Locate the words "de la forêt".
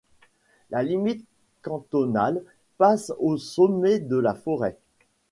3.99-4.75